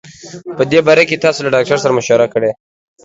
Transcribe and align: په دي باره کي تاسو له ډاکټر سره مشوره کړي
په 0.57 0.63
دي 0.71 0.79
باره 0.87 1.03
کي 1.09 1.21
تاسو 1.23 1.39
له 1.45 1.49
ډاکټر 1.55 1.77
سره 1.83 1.95
مشوره 1.97 2.27
کړي 2.33 2.51